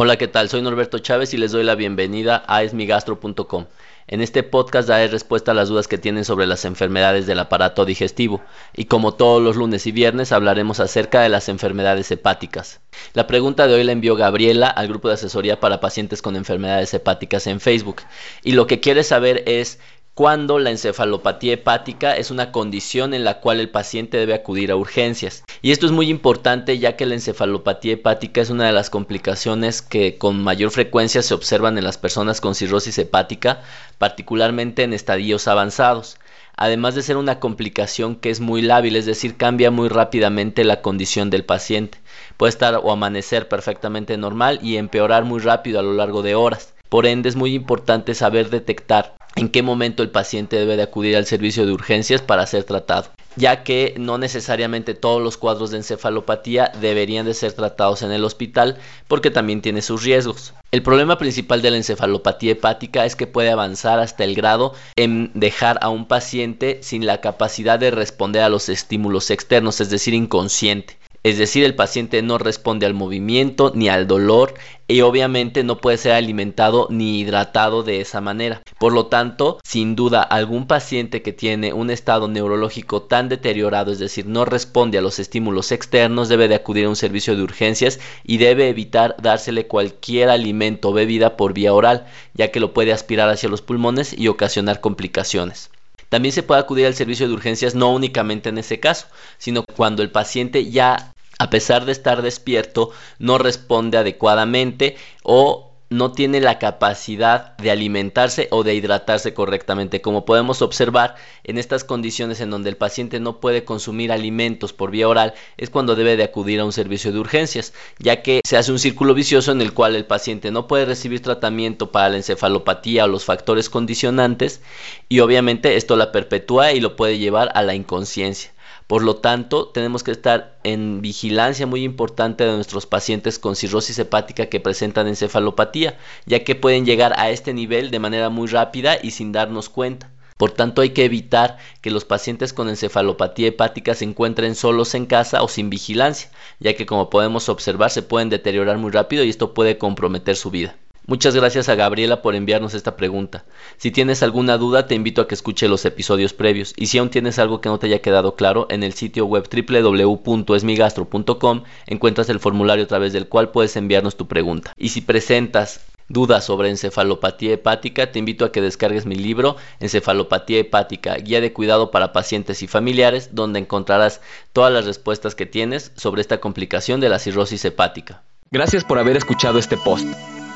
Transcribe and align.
Hola, 0.00 0.16
¿qué 0.16 0.28
tal? 0.28 0.48
Soy 0.48 0.62
Norberto 0.62 1.00
Chávez 1.00 1.34
y 1.34 1.38
les 1.38 1.50
doy 1.50 1.64
la 1.64 1.74
bienvenida 1.74 2.44
a 2.46 2.62
esmigastro.com. 2.62 3.66
En 4.06 4.20
este 4.20 4.44
podcast 4.44 4.86
daré 4.86 5.08
respuesta 5.08 5.50
a 5.50 5.54
las 5.54 5.70
dudas 5.70 5.88
que 5.88 5.98
tienen 5.98 6.24
sobre 6.24 6.46
las 6.46 6.64
enfermedades 6.64 7.26
del 7.26 7.40
aparato 7.40 7.84
digestivo 7.84 8.40
y 8.76 8.84
como 8.84 9.14
todos 9.14 9.42
los 9.42 9.56
lunes 9.56 9.88
y 9.88 9.90
viernes 9.90 10.30
hablaremos 10.30 10.78
acerca 10.78 11.20
de 11.20 11.28
las 11.28 11.48
enfermedades 11.48 12.12
hepáticas. 12.12 12.80
La 13.12 13.26
pregunta 13.26 13.66
de 13.66 13.74
hoy 13.74 13.82
la 13.82 13.90
envió 13.90 14.14
Gabriela 14.14 14.68
al 14.68 14.86
grupo 14.86 15.08
de 15.08 15.14
asesoría 15.14 15.58
para 15.58 15.80
pacientes 15.80 16.22
con 16.22 16.36
enfermedades 16.36 16.94
hepáticas 16.94 17.48
en 17.48 17.58
Facebook 17.58 18.02
y 18.44 18.52
lo 18.52 18.68
que 18.68 18.78
quiere 18.78 19.02
saber 19.02 19.42
es 19.46 19.80
cuando 20.18 20.58
la 20.58 20.70
encefalopatía 20.70 21.52
hepática 21.52 22.16
es 22.16 22.32
una 22.32 22.50
condición 22.50 23.14
en 23.14 23.22
la 23.22 23.38
cual 23.38 23.60
el 23.60 23.68
paciente 23.68 24.16
debe 24.16 24.34
acudir 24.34 24.72
a 24.72 24.76
urgencias. 24.76 25.44
Y 25.62 25.70
esto 25.70 25.86
es 25.86 25.92
muy 25.92 26.10
importante 26.10 26.76
ya 26.80 26.96
que 26.96 27.06
la 27.06 27.14
encefalopatía 27.14 27.92
hepática 27.92 28.40
es 28.40 28.50
una 28.50 28.66
de 28.66 28.72
las 28.72 28.90
complicaciones 28.90 29.80
que 29.80 30.18
con 30.18 30.42
mayor 30.42 30.72
frecuencia 30.72 31.22
se 31.22 31.34
observan 31.34 31.78
en 31.78 31.84
las 31.84 31.98
personas 31.98 32.40
con 32.40 32.56
cirrosis 32.56 32.98
hepática, 32.98 33.62
particularmente 33.98 34.82
en 34.82 34.92
estadios 34.92 35.46
avanzados. 35.46 36.18
Además 36.56 36.96
de 36.96 37.02
ser 37.02 37.16
una 37.16 37.38
complicación 37.38 38.16
que 38.16 38.30
es 38.30 38.40
muy 38.40 38.60
lábil, 38.60 38.96
es 38.96 39.06
decir, 39.06 39.36
cambia 39.36 39.70
muy 39.70 39.88
rápidamente 39.88 40.64
la 40.64 40.82
condición 40.82 41.30
del 41.30 41.44
paciente. 41.44 41.98
Puede 42.36 42.50
estar 42.50 42.80
o 42.82 42.90
amanecer 42.90 43.46
perfectamente 43.46 44.16
normal 44.16 44.58
y 44.64 44.78
empeorar 44.78 45.22
muy 45.22 45.38
rápido 45.38 45.78
a 45.78 45.84
lo 45.84 45.92
largo 45.92 46.22
de 46.22 46.34
horas. 46.34 46.74
Por 46.88 47.06
ende, 47.06 47.28
es 47.28 47.36
muy 47.36 47.54
importante 47.54 48.14
saber 48.14 48.50
detectar 48.50 49.14
en 49.36 49.50
qué 49.50 49.62
momento 49.62 50.02
el 50.02 50.10
paciente 50.10 50.56
debe 50.56 50.76
de 50.76 50.82
acudir 50.82 51.16
al 51.16 51.26
servicio 51.26 51.64
de 51.64 51.72
urgencias 51.72 52.22
para 52.22 52.46
ser 52.46 52.64
tratado, 52.64 53.10
ya 53.36 53.62
que 53.62 53.94
no 53.98 54.18
necesariamente 54.18 54.94
todos 54.94 55.22
los 55.22 55.36
cuadros 55.36 55.70
de 55.70 55.76
encefalopatía 55.76 56.72
deberían 56.80 57.26
de 57.26 57.34
ser 57.34 57.52
tratados 57.52 58.02
en 58.02 58.10
el 58.10 58.24
hospital 58.24 58.78
porque 59.06 59.30
también 59.30 59.62
tiene 59.62 59.82
sus 59.82 60.02
riesgos. 60.02 60.54
El 60.70 60.82
problema 60.82 61.18
principal 61.18 61.62
de 61.62 61.70
la 61.70 61.76
encefalopatía 61.76 62.52
hepática 62.52 63.06
es 63.06 63.16
que 63.16 63.26
puede 63.26 63.50
avanzar 63.50 64.00
hasta 64.00 64.24
el 64.24 64.34
grado 64.34 64.74
en 64.96 65.30
dejar 65.34 65.78
a 65.82 65.88
un 65.88 66.06
paciente 66.06 66.80
sin 66.82 67.06
la 67.06 67.20
capacidad 67.20 67.78
de 67.78 67.90
responder 67.90 68.42
a 68.42 68.48
los 68.48 68.68
estímulos 68.68 69.30
externos, 69.30 69.80
es 69.80 69.88
decir, 69.88 70.14
inconsciente. 70.14 70.97
Es 71.28 71.36
decir, 71.36 71.62
el 71.62 71.74
paciente 71.74 72.22
no 72.22 72.38
responde 72.38 72.86
al 72.86 72.94
movimiento 72.94 73.70
ni 73.74 73.90
al 73.90 74.06
dolor 74.06 74.54
y 74.86 75.02
obviamente 75.02 75.62
no 75.62 75.76
puede 75.76 75.98
ser 75.98 76.12
alimentado 76.12 76.86
ni 76.88 77.20
hidratado 77.20 77.82
de 77.82 78.00
esa 78.00 78.22
manera. 78.22 78.62
Por 78.78 78.94
lo 78.94 79.08
tanto, 79.08 79.58
sin 79.62 79.94
duda, 79.94 80.22
algún 80.22 80.66
paciente 80.66 81.20
que 81.20 81.34
tiene 81.34 81.74
un 81.74 81.90
estado 81.90 82.28
neurológico 82.28 83.02
tan 83.02 83.28
deteriorado, 83.28 83.92
es 83.92 83.98
decir, 83.98 84.24
no 84.24 84.46
responde 84.46 84.96
a 84.96 85.02
los 85.02 85.18
estímulos 85.18 85.70
externos, 85.70 86.30
debe 86.30 86.48
de 86.48 86.54
acudir 86.54 86.86
a 86.86 86.88
un 86.88 86.96
servicio 86.96 87.36
de 87.36 87.42
urgencias 87.42 88.00
y 88.24 88.38
debe 88.38 88.70
evitar 88.70 89.14
dársele 89.20 89.66
cualquier 89.66 90.30
alimento 90.30 90.88
o 90.88 90.92
bebida 90.94 91.36
por 91.36 91.52
vía 91.52 91.74
oral, 91.74 92.06
ya 92.32 92.50
que 92.50 92.60
lo 92.60 92.72
puede 92.72 92.94
aspirar 92.94 93.28
hacia 93.28 93.50
los 93.50 93.60
pulmones 93.60 94.18
y 94.18 94.28
ocasionar 94.28 94.80
complicaciones. 94.80 95.68
También 96.08 96.32
se 96.32 96.42
puede 96.42 96.62
acudir 96.62 96.86
al 96.86 96.94
servicio 96.94 97.28
de 97.28 97.34
urgencias 97.34 97.74
no 97.74 97.92
únicamente 97.92 98.48
en 98.48 98.56
ese 98.56 98.80
caso, 98.80 99.08
sino 99.36 99.62
cuando 99.76 100.02
el 100.02 100.10
paciente 100.10 100.70
ya 100.70 101.12
a 101.38 101.50
pesar 101.50 101.84
de 101.84 101.92
estar 101.92 102.22
despierto, 102.22 102.90
no 103.18 103.38
responde 103.38 103.98
adecuadamente 103.98 104.96
o 105.22 105.68
no 105.90 106.12
tiene 106.12 106.40
la 106.40 106.58
capacidad 106.58 107.56
de 107.56 107.70
alimentarse 107.70 108.48
o 108.50 108.62
de 108.62 108.74
hidratarse 108.74 109.32
correctamente. 109.32 110.02
Como 110.02 110.24
podemos 110.24 110.60
observar, 110.60 111.14
en 111.44 111.56
estas 111.56 111.84
condiciones 111.84 112.40
en 112.40 112.50
donde 112.50 112.68
el 112.68 112.76
paciente 112.76 113.20
no 113.20 113.40
puede 113.40 113.64
consumir 113.64 114.12
alimentos 114.12 114.72
por 114.72 114.90
vía 114.90 115.08
oral, 115.08 115.34
es 115.56 115.70
cuando 115.70 115.96
debe 115.96 116.16
de 116.16 116.24
acudir 116.24 116.60
a 116.60 116.66
un 116.66 116.72
servicio 116.72 117.10
de 117.10 117.18
urgencias, 117.18 117.72
ya 117.98 118.22
que 118.22 118.42
se 118.44 118.58
hace 118.58 118.70
un 118.70 118.78
círculo 118.78 119.14
vicioso 119.14 119.50
en 119.50 119.62
el 119.62 119.72
cual 119.72 119.96
el 119.96 120.04
paciente 120.04 120.50
no 120.50 120.66
puede 120.66 120.84
recibir 120.84 121.22
tratamiento 121.22 121.90
para 121.90 122.10
la 122.10 122.16
encefalopatía 122.18 123.04
o 123.04 123.08
los 123.08 123.24
factores 123.24 123.70
condicionantes 123.70 124.60
y 125.08 125.20
obviamente 125.20 125.76
esto 125.76 125.96
la 125.96 126.12
perpetúa 126.12 126.72
y 126.72 126.80
lo 126.80 126.96
puede 126.96 127.18
llevar 127.18 127.50
a 127.54 127.62
la 127.62 127.74
inconsciencia. 127.74 128.52
Por 128.88 129.02
lo 129.04 129.16
tanto, 129.16 129.68
tenemos 129.68 130.02
que 130.02 130.12
estar 130.12 130.58
en 130.64 131.02
vigilancia 131.02 131.66
muy 131.66 131.84
importante 131.84 132.44
de 132.44 132.54
nuestros 132.54 132.86
pacientes 132.86 133.38
con 133.38 133.54
cirrosis 133.54 133.98
hepática 133.98 134.46
que 134.46 134.60
presentan 134.60 135.06
encefalopatía, 135.08 135.98
ya 136.24 136.42
que 136.42 136.54
pueden 136.54 136.86
llegar 136.86 137.12
a 137.18 137.28
este 137.28 137.52
nivel 137.52 137.90
de 137.90 137.98
manera 137.98 138.30
muy 138.30 138.48
rápida 138.48 138.96
y 139.00 139.10
sin 139.10 139.30
darnos 139.30 139.68
cuenta. 139.68 140.10
Por 140.38 140.52
tanto, 140.52 140.80
hay 140.80 140.90
que 140.90 141.04
evitar 141.04 141.58
que 141.82 141.90
los 141.90 142.06
pacientes 142.06 142.54
con 142.54 142.70
encefalopatía 142.70 143.48
hepática 143.48 143.94
se 143.94 144.04
encuentren 144.04 144.54
solos 144.54 144.94
en 144.94 145.04
casa 145.04 145.42
o 145.42 145.48
sin 145.48 145.68
vigilancia, 145.68 146.30
ya 146.58 146.74
que 146.74 146.86
como 146.86 147.10
podemos 147.10 147.50
observar 147.50 147.90
se 147.90 148.00
pueden 148.02 148.30
deteriorar 148.30 148.78
muy 148.78 148.90
rápido 148.90 149.22
y 149.22 149.28
esto 149.28 149.52
puede 149.52 149.76
comprometer 149.76 150.34
su 150.34 150.50
vida. 150.50 150.76
Muchas 151.08 151.34
gracias 151.34 151.68
a 151.70 151.74
Gabriela 151.74 152.20
por 152.20 152.34
enviarnos 152.34 152.74
esta 152.74 152.94
pregunta. 152.94 153.46
Si 153.78 153.90
tienes 153.90 154.22
alguna 154.22 154.58
duda, 154.58 154.86
te 154.86 154.94
invito 154.94 155.22
a 155.22 155.26
que 155.26 155.34
escuche 155.34 155.66
los 155.66 155.86
episodios 155.86 156.34
previos. 156.34 156.74
Y 156.76 156.88
si 156.88 156.98
aún 156.98 157.08
tienes 157.08 157.38
algo 157.38 157.62
que 157.62 157.70
no 157.70 157.78
te 157.78 157.86
haya 157.86 158.02
quedado 158.02 158.34
claro, 158.34 158.66
en 158.68 158.82
el 158.82 158.92
sitio 158.92 159.24
web 159.24 159.48
www.esmigastro.com 159.50 161.62
encuentras 161.86 162.28
el 162.28 162.40
formulario 162.40 162.84
a 162.84 162.88
través 162.88 163.14
del 163.14 163.26
cual 163.26 163.52
puedes 163.52 163.74
enviarnos 163.76 164.18
tu 164.18 164.28
pregunta. 164.28 164.74
Y 164.76 164.90
si 164.90 165.00
presentas 165.00 165.80
dudas 166.10 166.44
sobre 166.44 166.68
encefalopatía 166.68 167.54
hepática, 167.54 168.12
te 168.12 168.18
invito 168.18 168.44
a 168.44 168.52
que 168.52 168.60
descargues 168.60 169.06
mi 169.06 169.14
libro 169.14 169.56
Encefalopatía 169.80 170.58
hepática, 170.58 171.14
guía 171.14 171.40
de 171.40 171.54
cuidado 171.54 171.90
para 171.90 172.12
pacientes 172.12 172.62
y 172.62 172.66
familiares, 172.66 173.30
donde 173.32 173.60
encontrarás 173.60 174.20
todas 174.52 174.70
las 174.70 174.84
respuestas 174.84 175.34
que 175.34 175.46
tienes 175.46 175.90
sobre 175.96 176.20
esta 176.20 176.38
complicación 176.38 177.00
de 177.00 177.08
la 177.08 177.18
cirrosis 177.18 177.64
hepática. 177.64 178.20
Gracias 178.50 178.84
por 178.84 178.98
haber 178.98 179.16
escuchado 179.16 179.58
este 179.58 179.78
post. 179.78 180.06